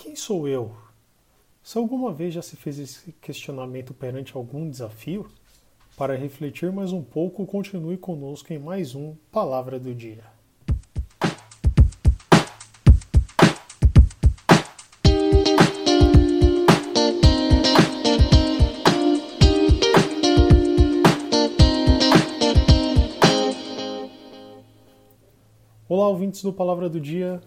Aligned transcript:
Quem 0.00 0.14
sou 0.14 0.46
eu? 0.46 0.76
Se 1.60 1.76
alguma 1.76 2.12
vez 2.12 2.32
já 2.32 2.40
se 2.40 2.54
fez 2.54 2.78
esse 2.78 3.10
questionamento 3.14 3.92
perante 3.92 4.36
algum 4.36 4.70
desafio, 4.70 5.28
para 5.96 6.16
refletir 6.16 6.70
mais 6.70 6.92
um 6.92 7.02
pouco, 7.02 7.44
continue 7.44 7.96
conosco 7.96 8.52
em 8.52 8.60
mais 8.60 8.94
um 8.94 9.16
Palavra 9.32 9.76
do 9.76 9.92
Dia. 9.92 10.22
Olá, 25.88 26.06
ouvintes 26.06 26.40
do 26.40 26.52
Palavra 26.52 26.88
do 26.88 27.00
Dia, 27.00 27.40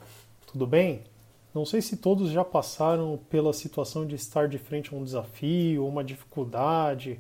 tudo 0.46 0.68
bem? 0.68 1.11
Não 1.54 1.66
sei 1.66 1.82
se 1.82 1.98
todos 1.98 2.32
já 2.32 2.46
passaram 2.46 3.20
pela 3.30 3.52
situação 3.52 4.08
de 4.08 4.16
estar 4.16 4.48
de 4.48 4.58
frente 4.58 4.94
a 4.94 4.98
um 4.98 5.04
desafio, 5.04 5.86
uma 5.86 6.04
dificuldade, 6.04 7.20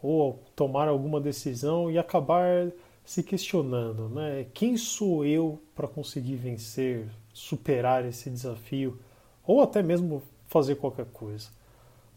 ou 0.00 0.40
tomar 0.54 0.86
alguma 0.86 1.20
decisão 1.20 1.90
e 1.90 1.98
acabar 1.98 2.70
se 3.04 3.24
questionando, 3.24 4.08
né? 4.08 4.46
Quem 4.54 4.76
sou 4.76 5.24
eu 5.24 5.60
para 5.74 5.88
conseguir 5.88 6.36
vencer, 6.36 7.08
superar 7.32 8.04
esse 8.04 8.30
desafio, 8.30 9.00
ou 9.44 9.60
até 9.60 9.82
mesmo 9.82 10.22
fazer 10.46 10.76
qualquer 10.76 11.06
coisa? 11.06 11.48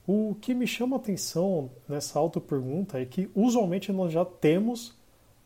O 0.08 0.36
que 0.40 0.54
me 0.54 0.68
chama 0.68 0.98
a 0.98 1.00
atenção 1.00 1.72
nessa 1.90 2.20
auto-pergunta 2.20 3.02
é 3.02 3.05
que 3.05 3.27
usualmente 3.34 3.91
nós 3.91 4.13
já 4.13 4.24
temos 4.24 4.96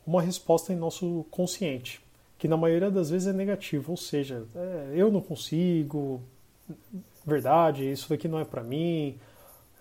uma 0.06 0.22
resposta 0.22 0.73
em 0.73 0.76
nosso 0.76 1.26
consciente 1.31 2.02
que 2.40 2.48
na 2.48 2.56
maioria 2.56 2.90
das 2.90 3.10
vezes 3.10 3.28
é 3.28 3.34
negativo, 3.34 3.92
ou 3.92 3.98
seja, 3.98 4.48
é, 4.56 4.94
eu 4.96 5.12
não 5.12 5.20
consigo, 5.20 6.22
verdade, 7.26 7.92
isso 7.92 8.10
daqui 8.10 8.30
não 8.30 8.40
é 8.40 8.46
para 8.46 8.64
mim, 8.64 9.20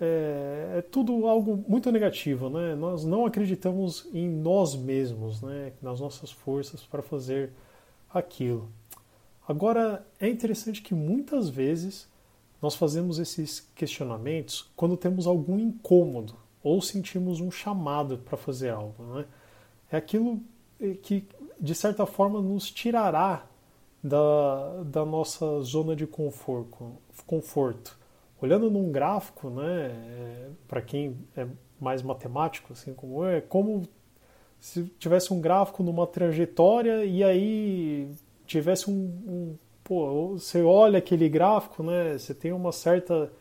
é, 0.01 0.79
é, 0.79 0.83
tudo 0.83 1.29
algo 1.29 1.65
muito 1.69 1.91
negativo, 1.93 2.51
né? 2.51 2.75
Nós 2.75 3.05
não 3.05 3.25
acreditamos 3.25 4.09
em 4.13 4.29
nós 4.29 4.75
mesmos, 4.75 5.41
né? 5.41 5.73
Nas 5.81 6.01
nossas 6.01 6.33
forças 6.33 6.83
para 6.83 7.01
fazer 7.01 7.53
aquilo. 8.13 8.69
Agora 9.47 10.05
é 10.21 10.29
interessante 10.29 10.83
que 10.83 10.95
muitas 10.95 11.49
vezes 11.49 12.09
nós 12.61 12.75
fazemos 12.75 13.21
esses 13.21 13.69
questionamentos 13.75 14.69
quando 14.75 14.97
temos 14.97 15.29
algum 15.29 15.59
incômodo 15.59 16.35
ou 16.63 16.83
sentimos 16.83 17.41
um 17.41 17.53
chamado 17.53 18.19
para 18.19 18.37
fazer 18.37 18.71
algo, 18.71 19.03
né? 19.15 19.27
É 19.91 19.97
aquilo 19.97 20.41
que 21.03 21.25
de 21.61 21.75
certa 21.75 22.07
forma, 22.07 22.41
nos 22.41 22.71
tirará 22.71 23.47
da, 24.03 24.83
da 24.85 25.05
nossa 25.05 25.61
zona 25.61 25.95
de 25.95 26.07
conforto. 26.07 26.93
conforto. 27.27 27.99
Olhando 28.41 28.71
num 28.71 28.93
gráfico, 28.93 29.51
né, 29.51 29.91
é, 29.91 30.49
para 30.69 30.81
quem 30.81 31.17
é 31.37 31.47
mais 31.81 32.03
matemático, 32.03 32.73
assim 32.73 32.95
como 32.95 33.25
eu, 33.25 33.31
é 33.31 33.41
como 33.41 33.83
se 34.61 34.85
tivesse 34.99 35.33
um 35.33 35.41
gráfico 35.41 35.83
numa 35.83 36.07
trajetória 36.07 37.05
e 37.05 37.23
aí 37.23 38.11
tivesse 38.47 38.91
um, 38.91 38.95
um 38.95 39.57
pô, 39.83 40.33
você 40.39 40.63
olha 40.63 40.99
aquele 40.99 41.29
gráfico, 41.29 41.83
né, 41.83 42.17
você 42.19 42.35
tem 42.35 42.53
uma 42.53 42.73
certa 42.73 43.33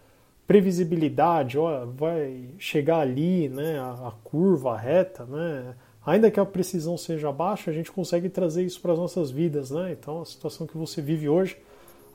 previsibilidade, 0.47 1.57
ó, 1.59 1.85
vai 1.85 2.49
chegar 2.57 2.99
ali, 2.99 3.49
né, 3.49 3.79
a, 3.79 4.07
a 4.07 4.11
curva 4.23 4.73
a 4.73 4.77
reta, 4.77 5.25
né, 5.25 5.75
ainda 6.07 6.31
que 6.31 6.39
a 6.39 6.45
precisão 6.45 6.97
seja 6.97 7.33
baixa, 7.33 7.69
a 7.69 7.73
gente 7.73 7.91
consegue 7.91 8.29
trazer 8.29 8.63
isso 8.63 8.79
para 8.79 8.93
as 8.93 8.97
nossas 8.97 9.29
vidas, 9.29 9.71
né? 9.71 9.91
Então, 9.91 10.21
a 10.21 10.25
situação 10.25 10.65
que 10.65 10.77
você 10.77 11.01
vive 11.01 11.27
hoje, 11.27 11.57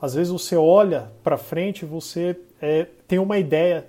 às 0.01 0.15
vezes 0.15 0.33
você 0.33 0.57
olha 0.57 1.13
para 1.23 1.37
frente, 1.37 1.85
você 1.85 2.35
é, 2.61 2.87
tem 3.07 3.19
uma 3.19 3.37
ideia 3.39 3.87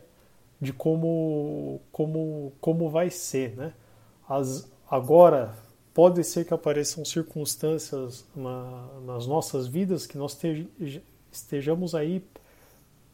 de 0.60 0.74
como, 0.74 1.80
como, 1.90 2.52
como 2.60 2.90
vai 2.90 3.10
ser, 3.10 3.56
né? 3.56 3.74
As, 4.28 4.70
agora, 4.92 5.56
pode 5.94 6.22
ser 6.26 6.46
que 6.46 6.54
apareçam 6.54 7.06
circunstâncias 7.06 8.26
na, 8.36 8.88
nas 9.06 9.26
nossas 9.26 9.68
vidas 9.68 10.06
que 10.06 10.18
nós 10.18 10.38
estejamos 11.32 11.96
aí 11.96 12.22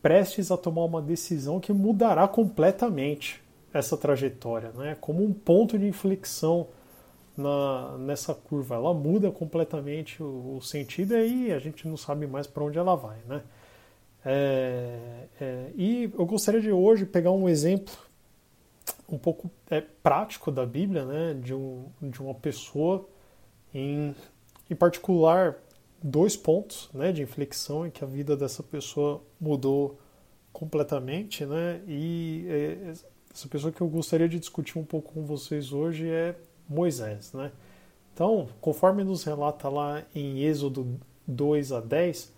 prestes 0.02 0.50
a 0.50 0.58
tomar 0.58 0.86
uma 0.86 1.04
decisão 1.04 1.60
que 1.60 1.72
mudará 1.72 2.28
completamente 2.28 3.44
essa 3.72 3.96
trajetória, 3.96 4.72
né? 4.72 4.98
Como 5.00 5.24
um 5.24 5.32
ponto 5.32 5.78
de 5.78 5.86
inflexão 5.86 6.68
na, 7.40 7.98
nessa 7.98 8.34
curva. 8.34 8.76
Ela 8.76 8.94
muda 8.94 9.32
completamente 9.32 10.22
o, 10.22 10.58
o 10.58 10.62
sentido 10.62 11.14
e 11.14 11.18
aí 11.18 11.52
a 11.52 11.60
gente 11.60 11.88
não 11.88 11.98
sabe 11.98 12.28
mais 12.28 12.46
para 12.48 12.64
onde 12.64 12.78
ela 12.78 12.96
vai, 12.96 13.18
né? 13.28 13.42
É, 14.26 15.28
é, 15.40 15.72
e 15.76 16.12
eu 16.14 16.26
gostaria 16.26 16.60
de 16.60 16.72
hoje 16.72 17.06
pegar 17.06 17.32
um 17.32 17.48
exemplo 17.48 17.94
um 19.08 19.18
pouco 19.18 19.50
é, 19.70 19.82
prático 19.82 20.52
da 20.52 20.66
Bíblia, 20.66 21.06
né, 21.06 21.34
de, 21.34 21.54
um, 21.54 21.86
de 22.02 22.22
uma 22.22 22.34
pessoa, 22.34 23.08
em, 23.74 24.14
em 24.70 24.76
particular, 24.76 25.56
dois 26.02 26.38
pontos 26.38 26.90
né, 26.94 27.12
de 27.12 27.22
inflexão 27.22 27.88
em 27.88 27.90
que 27.90 28.04
a 28.04 28.08
vida 28.08 28.38
dessa 28.38 28.62
pessoa 28.62 29.22
mudou 29.40 30.00
completamente, 30.54 31.46
né, 31.46 31.82
e 31.88 32.46
é, 32.50 32.94
essa 33.34 33.48
pessoa 33.48 33.72
que 33.72 33.82
eu 33.82 33.88
gostaria 33.88 34.28
de 34.28 34.40
discutir 34.40 34.78
um 34.78 34.86
pouco 34.86 35.14
com 35.14 35.26
vocês 35.26 35.72
hoje 35.72 36.08
é 36.08 36.36
Moisés, 36.70 37.34
né? 37.34 37.52
Então, 38.14 38.48
conforme 38.62 39.04
nos 39.04 39.24
relata 39.24 39.68
lá 39.70 40.04
em 40.14 40.40
Êxodo 40.44 41.00
2 41.28 41.72
a 41.72 41.80
10, 41.80 42.34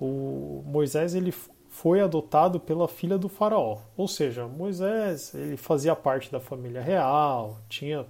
o 0.00 0.62
Moisés 0.66 1.14
ele 1.14 1.32
foi 1.68 2.00
adotado 2.00 2.60
pela 2.60 2.86
filha 2.86 3.16
do 3.16 3.28
faraó. 3.28 3.78
Ou 3.96 4.06
seja, 4.06 4.46
Moisés 4.46 5.32
ele 5.34 5.56
fazia 5.56 5.96
parte 5.96 6.30
da 6.30 6.40
família 6.40 6.82
real, 6.82 7.58
tinha 7.68 8.04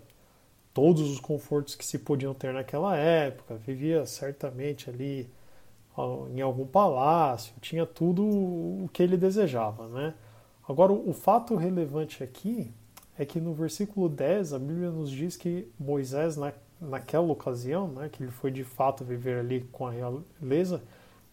todos 0.75 1.11
os 1.11 1.21
confortos 1.21 1.75
que 1.75 1.85
se 1.85 1.99
podiam 1.99 2.35
ter 2.35 2.53
naquela 2.53 2.97
época, 2.97 3.57
vivia 3.57 4.07
certamente 4.07 4.89
ali 4.89 5.31
em 6.35 6.41
algum 6.41 6.67
palácio, 6.67 7.53
tinha 7.61 7.85
tudo 7.85 8.25
o 8.25 8.89
que 8.93 9.03
ele 9.03 9.17
desejava, 9.17 9.87
né? 9.89 10.15
Agora, 10.67 10.93
o 10.93 11.13
fato 11.13 11.55
relevante 11.55 12.25
aqui 12.25 12.73
é 13.19 13.25
que 13.25 13.41
no 13.41 13.53
versículo 13.53 14.09
10 14.09 14.53
a 14.53 14.59
Bíblia 14.59 14.91
nos 14.91 15.11
diz 15.11 15.37
que 15.37 15.69
Moisés, 15.79 16.37
na, 16.37 16.53
naquela 16.81 17.31
ocasião, 17.31 17.89
né, 17.89 18.09
que 18.11 18.23
ele 18.23 18.33
foi 18.33 18.51
de 18.51 18.65
fato 18.65 19.05
viver 19.05 19.39
ali 19.39 19.61
com 19.73 19.87
a 19.87 19.91
realeza, 19.91 20.83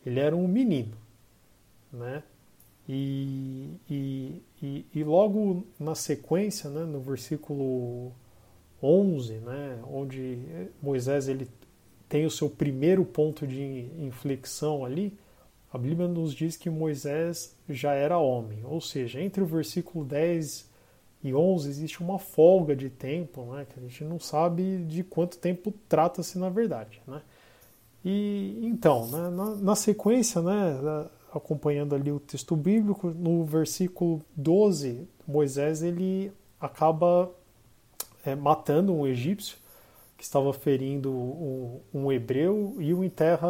ele 0.06 0.20
era 0.20 0.36
um 0.36 0.48
menino. 0.48 0.96
Né? 1.92 2.24
E, 2.88 3.70
e, 3.90 4.44
e, 4.62 4.86
e 4.94 5.04
logo 5.04 5.66
na 5.80 5.96
sequência, 5.96 6.70
né, 6.70 6.84
no 6.84 7.00
versículo 7.00 8.12
11, 8.82 9.34
né, 9.36 9.80
onde 9.92 10.70
Moisés 10.82 11.28
ele 11.28 11.48
tem 12.08 12.26
o 12.26 12.32
seu 12.32 12.50
primeiro 12.50 13.06
ponto 13.06 13.46
de 13.46 13.88
inflexão 14.00 14.84
ali, 14.84 15.18
a 15.72 15.78
Bíblia 15.78 16.08
nos 16.08 16.34
diz 16.34 16.58
que 16.58 16.70
Moisés 16.70 17.56
já 17.70 17.94
era 17.94 18.18
homem, 18.18 18.66
ou 18.66 18.82
seja, 18.82 19.22
entre 19.22 19.44
o 19.44 19.46
versículo 19.46 20.04
10 20.04 20.69
e 21.24 21.34
11 21.34 21.70
existe 21.70 22.02
uma 22.02 22.18
folga 22.18 22.76
de 22.76 22.90
tempo, 22.90 23.44
né, 23.54 23.66
que 23.70 23.78
a 23.78 23.82
gente 23.82 24.04
não 24.04 24.20
sabe 24.20 24.84
de 24.86 25.04
quanto 25.04 25.38
tempo 25.38 25.74
trata-se 25.88 26.38
na 26.38 26.50
verdade. 26.50 27.02
Né? 27.06 27.22
E 28.04 28.60
então, 28.64 29.08
né, 29.08 29.30
na, 29.30 29.56
na, 29.56 29.76
sequência, 29.76 30.42
né, 30.42 31.08
acompanhando 31.34 31.94
ali 31.94 32.12
o 32.12 32.20
texto 32.20 32.56
bíblico, 32.56 33.10
no 33.10 33.44
versículo 33.44 34.22
12, 34.36 35.08
Moisés 35.28 35.84
ele 35.84 36.32
acaba 36.60 37.30
é, 38.26 38.34
matando 38.34 38.94
um 38.94 39.06
egípcio 39.06 39.58
que 40.18 40.24
estava 40.24 40.52
ferindo 40.52 41.12
um, 41.14 41.80
um 41.94 42.12
hebreu 42.12 42.76
e 42.80 42.94
o 42.94 43.06
enterra 43.06 43.48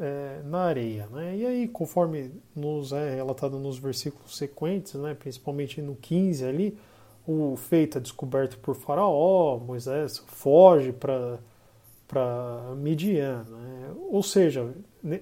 é, 0.00 0.40
na 0.44 0.60
areia. 0.60 1.08
Né? 1.10 1.36
E 1.36 1.46
aí, 1.46 1.68
conforme 1.68 2.30
nos 2.54 2.92
é 2.92 3.16
relatado 3.16 3.58
nos 3.58 3.76
versículos 3.76 4.36
sequentes, 4.36 4.94
né, 4.94 5.14
principalmente 5.14 5.82
no 5.82 5.96
15 5.96 6.44
ali, 6.44 6.78
o 7.26 7.56
feito 7.56 7.98
é 7.98 8.00
descoberto 8.00 8.58
por 8.58 8.74
Faraó, 8.74 9.58
Moisés 9.58 10.18
foge 10.26 10.92
para 10.92 12.74
Midian. 12.76 13.44
Né? 13.44 13.94
Ou 14.10 14.22
seja, 14.22 14.72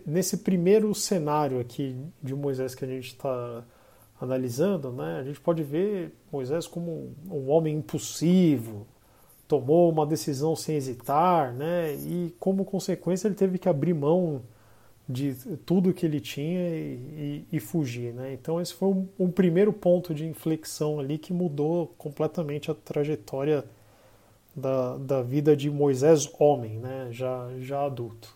nesse 0.07 0.39
primeiro 0.39 0.95
cenário 0.95 1.59
aqui 1.59 1.97
de 2.23 2.35
Moisés 2.35 2.75
que 2.75 2.85
a 2.85 2.89
gente 2.89 3.09
está 3.09 3.65
analisando, 4.21 4.93
né, 4.93 5.19
a 5.21 5.25
gente 5.25 5.41
pode 5.41 5.63
ver 5.63 6.15
Moisés 6.31 6.67
como 6.67 7.15
um 7.29 7.51
homem 7.51 7.77
impulsivo, 7.77 8.87
tomou 9.49 9.91
uma 9.91 10.07
decisão 10.07 10.55
sem 10.55 10.77
hesitar, 10.77 11.53
né, 11.53 11.95
e 11.95 12.35
como 12.39 12.65
consequência 12.65 13.29
ele 13.29 13.35
teve 13.35 13.59
que 13.59 13.69
abrir 13.69 13.93
mão 13.93 14.43
de 15.09 15.35
tudo 15.67 15.93
que 15.93 16.07
ele 16.07 16.21
tinha 16.21 16.71
e, 16.71 17.45
e, 17.53 17.57
e 17.57 17.61
fugir. 17.61 18.13
Né? 18.15 18.33
Então 18.33 18.61
esse 18.61 18.75
foi 18.75 18.89
um, 19.19 19.31
primeiro 19.31 19.73
ponto 19.73 20.15
de 20.15 20.27
inflexão 20.27 20.99
ali 20.99 21.19
que 21.19 21.33
mudou 21.33 21.95
completamente 21.99 22.71
a 22.71 22.75
trajetória 22.75 23.65
da, 24.57 24.97
da 24.97 25.23
vida 25.23 25.57
de 25.57 25.71
Moisés 25.71 26.31
homem, 26.39 26.79
né? 26.79 27.09
já, 27.11 27.49
já 27.61 27.85
adulto. 27.85 28.35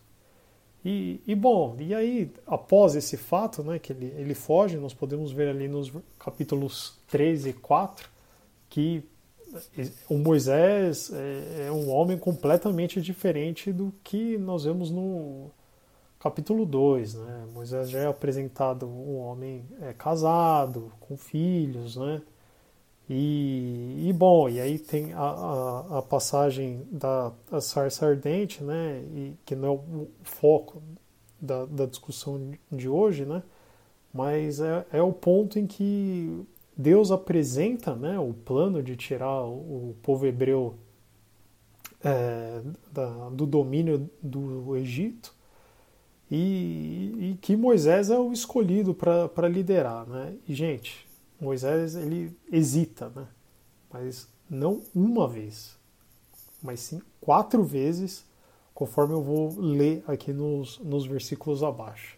E, 0.84 1.20
e, 1.26 1.34
bom, 1.34 1.76
e 1.80 1.94
aí, 1.94 2.30
após 2.46 2.94
esse 2.94 3.16
fato, 3.16 3.64
né, 3.64 3.78
que 3.78 3.92
ele, 3.92 4.14
ele 4.16 4.34
foge, 4.34 4.76
nós 4.76 4.94
podemos 4.94 5.32
ver 5.32 5.48
ali 5.48 5.66
nos 5.66 5.92
capítulos 6.18 6.98
3 7.08 7.46
e 7.46 7.52
4 7.52 8.08
que 8.70 9.02
o 10.08 10.18
Moisés 10.18 11.10
é, 11.12 11.66
é 11.66 11.72
um 11.72 11.90
homem 11.90 12.18
completamente 12.18 13.00
diferente 13.00 13.72
do 13.72 13.92
que 14.04 14.36
nós 14.38 14.64
vemos 14.64 14.90
no 14.90 15.50
capítulo 16.18 16.66
2. 16.66 17.14
Né? 17.14 17.46
Moisés 17.52 17.90
já 17.90 18.00
é 18.00 18.06
apresentado 18.06 18.86
um 18.86 19.18
homem 19.18 19.64
é, 19.80 19.92
casado, 19.92 20.92
com 21.00 21.16
filhos, 21.16 21.96
né? 21.96 22.22
E, 23.10 24.06
e, 24.06 24.12
bom, 24.12 24.50
e 24.50 24.60
aí 24.60 24.78
tem 24.78 25.14
a, 25.14 25.18
a, 25.18 25.98
a 25.98 26.02
passagem 26.02 26.86
da 26.92 27.32
sarça 27.58 28.06
ardente, 28.06 28.62
né, 28.62 29.02
e, 29.14 29.34
que 29.46 29.56
não 29.56 29.68
é 29.68 29.70
o 29.70 30.08
foco 30.22 30.82
da, 31.40 31.64
da 31.64 31.86
discussão 31.86 32.52
de 32.70 32.86
hoje, 32.86 33.24
né, 33.24 33.42
mas 34.12 34.60
é, 34.60 34.84
é 34.92 35.00
o 35.00 35.10
ponto 35.10 35.58
em 35.58 35.66
que 35.66 36.44
Deus 36.76 37.10
apresenta 37.10 37.94
né, 37.96 38.18
o 38.18 38.34
plano 38.34 38.82
de 38.82 38.94
tirar 38.94 39.42
o, 39.42 39.90
o 39.90 39.96
povo 40.02 40.26
hebreu 40.26 40.74
é, 42.04 42.60
da, 42.92 43.30
do 43.30 43.46
domínio 43.46 44.10
do 44.22 44.76
Egito 44.76 45.37
e, 46.30 47.14
e, 47.18 47.38
que 47.40 47.56
Moisés 47.56 48.10
é 48.10 48.18
o 48.18 48.32
escolhido 48.32 48.94
para 48.94 49.48
liderar. 49.48 50.06
Né? 50.06 50.34
E, 50.46 50.54
gente, 50.54 51.08
Moisés 51.40 51.94
ele 51.96 52.36
hesita, 52.50 53.10
né? 53.14 53.26
mas 53.90 54.28
não 54.48 54.82
uma 54.94 55.26
vez, 55.26 55.76
mas 56.62 56.80
sim 56.80 57.00
quatro 57.20 57.62
vezes, 57.62 58.24
conforme 58.74 59.14
eu 59.14 59.22
vou 59.22 59.58
ler 59.58 60.02
aqui 60.06 60.32
nos, 60.32 60.78
nos 60.78 61.06
versículos 61.06 61.62
abaixo. 61.62 62.16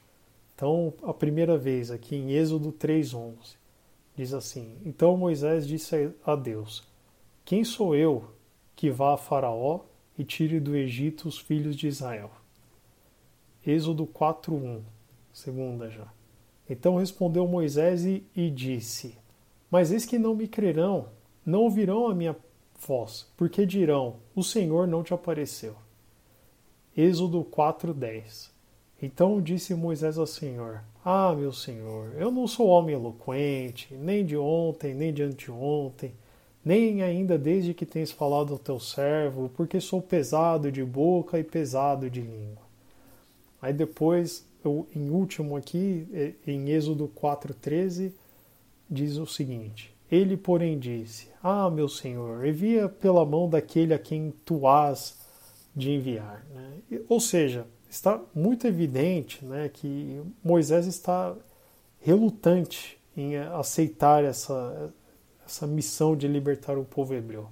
Então, 0.55 0.93
a 1.03 1.15
primeira 1.15 1.57
vez, 1.57 1.91
aqui 1.91 2.17
em 2.17 2.33
Êxodo 2.33 2.73
3,11, 2.73 3.57
diz 4.15 4.35
assim: 4.35 4.77
Então 4.85 5.17
Moisés 5.17 5.67
disse 5.67 6.13
a 6.25 6.37
Deus: 6.37 6.87
Quem 7.45 7.65
sou 7.65 7.97
eu 7.97 8.25
que 8.77 8.91
vá 8.91 9.15
a 9.15 9.17
Faraó 9.17 9.81
e 10.19 10.25
tire 10.25 10.61
do 10.61 10.77
Egito 10.77 11.29
os 11.29 11.39
filhos 11.39 11.75
de 11.75 11.89
Israel? 11.89 12.31
Êxodo 13.67 14.07
4:1, 14.07 14.81
segunda 15.33 15.91
já. 15.91 16.09
Então 16.69 16.97
respondeu 16.97 17.47
Moisés 17.47 18.05
e, 18.05 18.25
e 18.35 18.49
disse: 18.49 19.19
Mas 19.71 19.93
eis 19.93 20.07
que 20.07 20.19
não 20.19 20.35
me 20.35 20.49
crerão, 20.49 21.09
não 21.45 21.63
ouvirão 21.65 22.09
a 22.09 22.15
minha 22.15 22.37
voz, 22.79 23.27
porque 23.37 23.67
dirão: 23.67 24.17
O 24.35 24.43
Senhor 24.43 24.87
não 24.87 25.03
te 25.03 25.13
apareceu. 25.13 25.75
Êxodo 26.97 27.45
4:10. 27.45 28.51
Então 29.03 29.41
disse 29.41 29.75
Moisés 29.75 30.17
ao 30.17 30.27
Senhor: 30.27 30.83
Ah, 31.05 31.35
meu 31.35 31.53
Senhor, 31.53 32.15
eu 32.17 32.31
não 32.31 32.47
sou 32.47 32.67
homem 32.69 32.95
eloquente, 32.95 33.95
nem 33.95 34.25
de 34.25 34.37
ontem, 34.37 34.95
nem 34.95 35.13
de 35.13 35.23
anteontem, 35.23 36.15
nem 36.65 37.03
ainda 37.03 37.39
desde 37.39 37.75
que 37.75 37.85
tens 37.85 38.11
falado 38.11 38.53
ao 38.53 38.59
teu 38.59 38.79
servo, 38.79 39.51
porque 39.55 39.81
sou 39.81 40.01
pesado 40.01 40.71
de 40.71 40.85
boca 40.85 41.39
e 41.39 41.45
pesado 41.45 42.09
de 42.09 42.21
língua. 42.21 42.70
Aí 43.61 43.73
depois 43.73 44.49
em 44.95 45.11
último 45.11 45.57
aqui, 45.57 46.07
é, 46.13 46.33
em 46.47 46.71
Êxodo 46.71 47.11
4,13, 47.17 48.13
diz 48.89 49.17
o 49.17 49.27
seguinte: 49.27 49.95
Ele, 50.11 50.37
porém, 50.37 50.79
disse: 50.79 51.29
Ah, 51.43 51.71
meu 51.71 51.89
senhor, 51.89 52.47
envia 52.47 52.89
pela 52.89 53.25
mão 53.25 53.49
daquele 53.49 53.95
a 53.95 53.99
quem 53.99 54.33
tu 54.45 54.67
has 54.67 55.19
de 55.75 55.91
enviar. 55.91 56.45
Né? 56.53 57.01
Ou 57.09 57.21
seja, 57.21 57.67
está 57.89 58.21
muito 58.35 58.67
evidente 58.67 59.45
né, 59.45 59.71
que 59.73 60.21
Moisés 60.45 60.87
está 60.87 61.35
relutante 62.01 62.99
em 63.17 63.37
aceitar 63.37 64.25
essa, 64.25 64.93
essa 65.47 65.67
missão 65.67 66.17
de 66.17 66.29
libertar 66.29 66.79
o 66.79 66.85
povo 66.85 67.15
hebreu. 67.15 67.49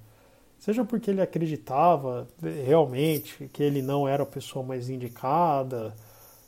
Seja 0.59 0.83
porque 0.83 1.09
ele 1.09 1.21
acreditava 1.21 2.27
realmente 2.65 3.49
que 3.53 3.63
ele 3.63 3.81
não 3.81 4.05
era 4.05 4.23
a 4.23 4.25
pessoa 4.25 4.63
mais 4.63 4.89
indicada, 4.89 5.95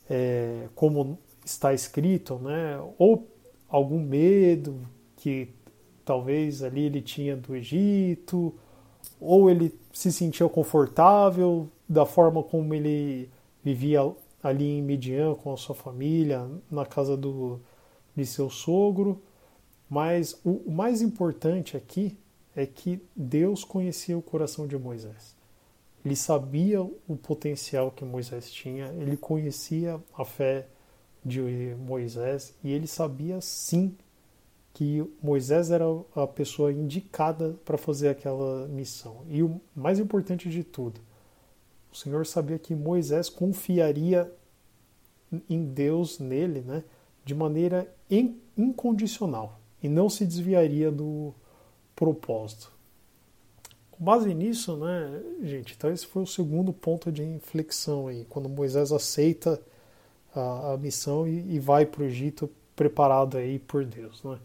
é, 0.10 0.68
como 0.76 1.18
está 1.46 1.74
escrito, 1.74 2.36
né? 2.36 2.78
ou 3.00 3.26
algum 3.70 4.00
medo 4.00 4.82
que 5.16 5.48
talvez 6.04 6.62
ali 6.62 6.82
ele 6.82 7.02
tinha 7.02 7.38
do 7.38 7.56
Egito, 7.56 8.54
ou 9.20 9.50
ele 9.50 9.74
se 9.94 10.12
sentia 10.12 10.48
confortável 10.50 11.70
da 11.88 12.06
forma 12.06 12.44
como 12.44 12.74
ele 12.74 13.30
vivia 13.64 14.02
ali 14.44 14.78
em 14.78 14.82
Midian 14.82 15.36
com 15.36 15.54
a 15.54 15.58
sua 15.58 15.76
família, 15.76 16.50
na 16.70 16.86
casa 16.86 17.16
do, 17.16 17.62
de 18.14 18.26
seu 18.26 18.50
sogro. 18.50 19.22
Mas 19.90 20.40
o, 20.44 20.64
o 20.66 20.72
mais 20.72 21.02
importante 21.02 21.78
aqui 21.78 22.18
é 22.56 22.66
que 22.66 23.02
Deus 23.16 23.64
conhecia 23.64 24.18
o 24.18 24.22
coração 24.22 24.68
de 24.68 24.78
Moisés. 24.78 25.36
Ele 26.04 26.16
sabia 26.16 26.82
o 26.82 27.16
potencial 27.16 27.92
que 27.92 28.04
Moisés 28.04 28.52
tinha, 28.52 28.88
ele 28.98 29.16
conhecia 29.16 30.02
a 30.14 30.26
fé 30.26 30.68
de 31.24 31.76
Moisés 31.80 32.56
e 32.64 32.72
ele 32.72 32.88
sabia 32.88 33.40
sim 33.40 33.96
que 34.74 35.06
Moisés 35.22 35.70
era 35.70 35.86
a 36.16 36.26
pessoa 36.26 36.72
indicada 36.72 37.56
para 37.64 37.78
fazer 37.78 38.10
aquela 38.10 38.68
missão. 38.68 39.24
E 39.30 39.44
o 39.44 39.62
mais 39.76 40.00
importante 40.00 40.50
de 40.50 40.64
tudo, 40.64 41.00
o 41.92 41.96
Senhor 41.96 42.26
sabia 42.26 42.58
que 42.58 42.74
Moisés 42.74 43.30
confiaria 43.30 44.32
em 45.50 45.64
Deus, 45.66 46.20
nele, 46.20 46.62
né, 46.62 46.84
de 47.24 47.36
maneira 47.36 47.94
incondicional 48.58 49.60
e 49.84 49.90
não 49.90 50.10
se 50.10 50.26
desviaria 50.26 50.92
do 50.92 51.34
propósito. 51.96 52.72
Com 53.92 54.04
base 54.04 54.34
nisso, 54.34 54.76
né, 54.78 55.22
gente, 55.44 55.76
então 55.78 55.92
esse 55.92 56.06
foi 56.06 56.24
o 56.24 56.28
segundo 56.28 56.74
ponto 56.74 57.12
de 57.12 57.24
inflexão 57.24 58.08
aí, 58.08 58.26
quando 58.30 58.50
Moisés 58.50 58.92
aceita 58.92 59.62
a, 60.36 60.74
a 60.74 60.78
missão 60.78 61.28
e, 61.28 61.56
e 61.56 61.60
vai 61.60 61.86
para 61.86 62.02
o 62.02 62.06
Egito 62.06 62.50
preparado 62.76 63.38
aí 63.38 63.60
por 63.60 63.86
Deus, 63.86 64.24
né? 64.24 64.40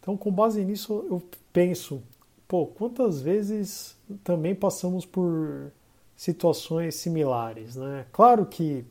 Então, 0.00 0.16
com 0.16 0.30
base 0.30 0.64
nisso, 0.64 1.06
eu 1.10 1.22
penso, 1.52 2.02
pô, 2.46 2.66
quantas 2.66 3.20
vezes 3.20 3.96
também 4.24 4.54
passamos 4.54 5.04
por 5.04 5.70
situações 6.16 6.94
similares, 6.94 7.76
né? 7.76 8.06
Claro 8.12 8.46
que 8.46 8.84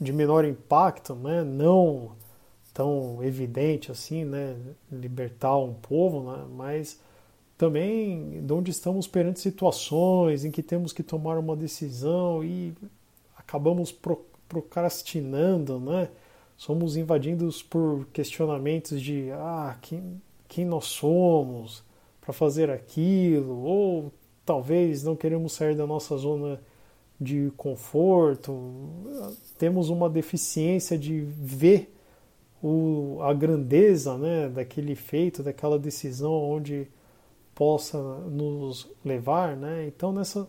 de 0.00 0.12
menor 0.12 0.44
impacto, 0.44 1.14
né? 1.14 1.42
Não 1.42 2.12
tão 2.72 3.22
evidente 3.22 3.90
assim, 3.90 4.24
né? 4.24 4.56
Libertar 4.90 5.56
um 5.56 5.74
povo, 5.74 6.30
né? 6.30 6.44
Mas 6.56 7.00
também 7.58 8.46
de 8.46 8.52
onde 8.52 8.70
estamos 8.70 9.08
perante 9.08 9.40
situações 9.40 10.44
em 10.44 10.50
que 10.50 10.62
temos 10.62 10.92
que 10.92 11.02
tomar 11.02 11.36
uma 11.36 11.56
decisão 11.56 12.44
e 12.44 12.72
acabamos 13.36 13.90
pro, 13.90 14.24
procrastinando, 14.48 15.80
né? 15.80 16.08
Somos 16.56 16.96
invadidos 16.96 17.62
por 17.62 18.06
questionamentos 18.12 19.02
de 19.02 19.30
ah, 19.32 19.76
quem, 19.82 20.22
quem 20.46 20.64
nós 20.64 20.86
somos 20.86 21.82
para 22.20 22.32
fazer 22.32 22.70
aquilo, 22.70 23.62
ou 23.64 24.12
talvez 24.46 25.02
não 25.02 25.16
queremos 25.16 25.52
sair 25.52 25.76
da 25.76 25.86
nossa 25.86 26.16
zona 26.16 26.60
de 27.20 27.52
conforto, 27.56 28.56
temos 29.58 29.88
uma 29.88 30.08
deficiência 30.08 30.96
de 30.96 31.20
ver 31.20 31.92
o, 32.62 33.18
a 33.22 33.32
grandeza 33.34 34.16
né, 34.16 34.48
daquele 34.48 34.94
feito, 34.94 35.42
daquela 35.42 35.78
decisão 35.78 36.32
onde 36.32 36.88
possa 37.58 38.00
nos 38.00 38.88
levar, 39.04 39.56
né? 39.56 39.84
Então 39.88 40.12
nessa, 40.12 40.48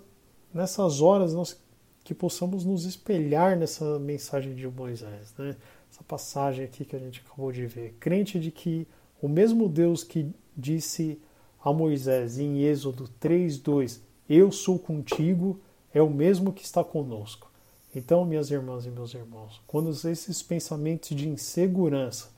nessas 0.54 1.02
horas 1.02 1.34
nós 1.34 1.60
que 2.04 2.14
possamos 2.14 2.64
nos 2.64 2.86
espelhar 2.86 3.58
nessa 3.58 3.98
mensagem 3.98 4.54
de 4.54 4.68
Moisés, 4.68 5.34
né? 5.36 5.56
Essa 5.92 6.04
passagem 6.04 6.64
aqui 6.64 6.86
que 6.86 6.96
a 6.96 7.00
gente 7.00 7.24
acabou 7.26 7.52
de 7.52 7.66
ver, 7.66 7.96
crente 8.00 8.40
de 8.40 8.52
que 8.52 8.88
o 9.20 9.28
mesmo 9.28 9.68
Deus 9.68 10.04
que 10.04 10.32
disse 10.56 11.20
a 11.60 11.74
Moisés 11.74 12.38
em 12.38 12.62
Êxodo 12.62 13.10
3:2, 13.20 14.02
eu 14.30 14.52
sou 14.52 14.78
contigo, 14.78 15.60
é 15.92 16.04
o 16.04 16.12
mesmo 16.12 16.54
que 16.54 16.64
está 16.64 16.84
conosco. 16.84 17.52
Então, 17.96 18.24
minhas 18.24 18.52
irmãs 18.52 18.86
e 18.86 18.92
meus 18.92 19.16
irmãos, 19.16 19.60
quando 19.66 19.90
esses 19.90 20.44
pensamentos 20.44 21.18
de 21.18 21.28
insegurança 21.28 22.30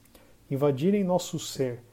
invadirem 0.50 1.04
nosso 1.04 1.38
ser, 1.38 1.84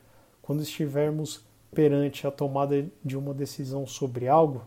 quando 0.40 0.62
estivermos 0.62 1.47
perante 1.74 2.26
a 2.26 2.30
tomada 2.30 2.86
de 3.04 3.16
uma 3.16 3.34
decisão 3.34 3.86
sobre 3.86 4.28
algo, 4.28 4.62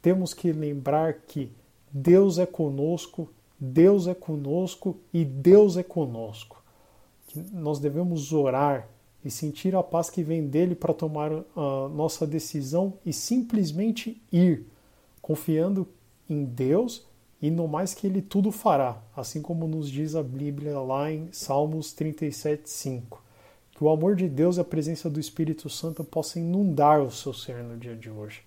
temos 0.00 0.34
que 0.34 0.52
lembrar 0.52 1.14
que 1.26 1.50
Deus 1.90 2.38
é 2.38 2.46
conosco, 2.46 3.28
Deus 3.58 4.06
é 4.06 4.14
conosco 4.14 4.98
e 5.12 5.24
Deus 5.24 5.76
é 5.76 5.82
conosco. 5.82 6.62
Que 7.28 7.38
nós 7.52 7.78
devemos 7.78 8.32
orar 8.32 8.88
e 9.24 9.30
sentir 9.30 9.74
a 9.76 9.82
paz 9.82 10.10
que 10.10 10.22
vem 10.22 10.46
dele 10.46 10.74
para 10.74 10.92
tomar 10.92 11.32
a 11.32 11.88
nossa 11.88 12.26
decisão 12.26 12.94
e 13.06 13.12
simplesmente 13.12 14.20
ir, 14.32 14.66
confiando 15.20 15.86
em 16.28 16.44
Deus 16.44 17.06
e 17.40 17.50
no 17.50 17.66
mais 17.66 17.94
que 17.94 18.06
ele 18.06 18.22
tudo 18.22 18.52
fará, 18.52 19.02
assim 19.16 19.42
como 19.42 19.66
nos 19.66 19.90
diz 19.90 20.14
a 20.14 20.22
Bíblia 20.22 20.78
lá 20.78 21.10
em 21.10 21.28
Salmos 21.32 21.92
37:5. 21.92 23.21
Que 23.82 23.86
o 23.86 23.90
amor 23.90 24.14
de 24.14 24.28
Deus 24.28 24.58
e 24.58 24.60
a 24.60 24.64
presença 24.64 25.10
do 25.10 25.18
Espírito 25.18 25.68
Santo 25.68 26.04
possam 26.04 26.40
inundar 26.40 27.02
o 27.02 27.10
seu 27.10 27.34
ser 27.34 27.64
no 27.64 27.76
dia 27.76 27.96
de 27.96 28.08
hoje. 28.08 28.44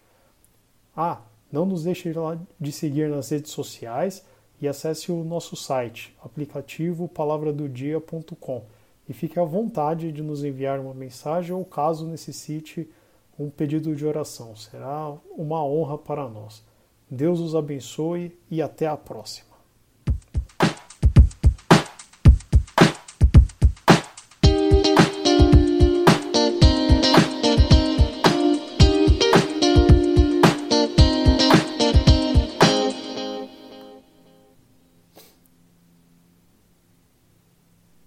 Ah, 0.95 1.19
não 1.51 1.65
nos 1.65 1.83
deixe 1.83 2.09
de 2.57 2.71
seguir 2.71 3.09
nas 3.09 3.31
redes 3.31 3.51
sociais 3.51 4.25
e 4.61 4.65
acesse 4.65 5.11
o 5.11 5.25
nosso 5.25 5.57
site, 5.57 6.15
aplicativo 6.23 7.09
palavradodia.com 7.09 8.63
e 9.09 9.13
fique 9.13 9.37
à 9.37 9.43
vontade 9.43 10.09
de 10.09 10.23
nos 10.23 10.41
enviar 10.41 10.79
uma 10.79 10.93
mensagem 10.93 11.53
ou 11.53 11.65
caso 11.65 12.07
necessite 12.07 12.89
um 13.37 13.49
pedido 13.49 13.93
de 13.93 14.05
oração. 14.05 14.55
Será 14.55 15.17
uma 15.37 15.61
honra 15.65 15.97
para 15.97 16.29
nós. 16.29 16.63
Deus 17.11 17.41
os 17.41 17.57
abençoe 17.57 18.39
e 18.49 18.61
até 18.61 18.87
a 18.87 18.95
próxima. 18.95 19.54